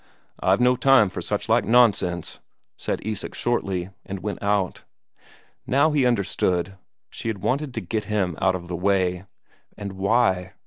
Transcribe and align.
"I've 0.39 0.59
no 0.59 0.75
time 0.75 1.09
for 1.09 1.21
such 1.21 1.47
like 1.47 1.63
nonsense," 1.63 2.39
said 2.75 3.05
Isak 3.05 3.35
shortly, 3.35 3.91
and 4.03 4.19
went 4.23 4.41
out. 4.41 4.83
Now 5.67 5.91
he 5.91 6.07
understood; 6.07 6.75
she 7.11 7.27
had 7.27 7.43
wanted 7.43 7.71
to 7.75 7.81
get 7.81 8.05
him 8.05 8.35
out 8.41 8.55
of 8.55 8.67
the 8.67 8.75
way. 8.75 9.25
And 9.77 9.91
why? 9.93 10.53